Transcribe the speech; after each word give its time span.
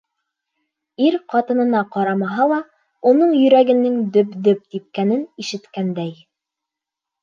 Ир 1.07 1.17
ҡатынына 1.33 1.83
ҡарамаһа 1.97 2.49
ла, 2.55 2.59
уның 3.13 3.37
йөрәгенең 3.43 4.03
дөп-дөп 4.19 4.67
типкәнен 4.75 5.27
ишеткәндәй. 5.47 6.23